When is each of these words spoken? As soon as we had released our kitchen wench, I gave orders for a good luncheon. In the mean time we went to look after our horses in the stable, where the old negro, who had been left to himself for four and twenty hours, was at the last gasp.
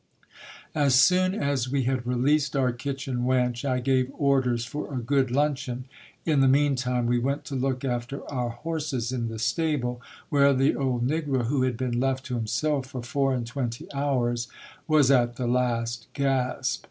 As 0.73 0.95
soon 0.95 1.35
as 1.35 1.69
we 1.69 1.83
had 1.83 2.07
released 2.07 2.55
our 2.55 2.71
kitchen 2.71 3.17
wench, 3.17 3.63
I 3.63 3.79
gave 3.79 4.09
orders 4.17 4.65
for 4.65 4.91
a 4.91 4.97
good 4.97 5.29
luncheon. 5.29 5.85
In 6.25 6.39
the 6.39 6.47
mean 6.47 6.75
time 6.75 7.05
we 7.05 7.19
went 7.19 7.45
to 7.45 7.55
look 7.55 7.85
after 7.85 8.27
our 8.27 8.49
horses 8.49 9.11
in 9.11 9.27
the 9.27 9.37
stable, 9.37 10.01
where 10.29 10.55
the 10.55 10.75
old 10.75 11.07
negro, 11.07 11.45
who 11.45 11.61
had 11.61 11.77
been 11.77 11.99
left 11.99 12.25
to 12.25 12.33
himself 12.33 12.87
for 12.87 13.03
four 13.03 13.35
and 13.35 13.45
twenty 13.45 13.87
hours, 13.93 14.47
was 14.87 15.11
at 15.11 15.35
the 15.35 15.45
last 15.45 16.07
gasp. 16.13 16.79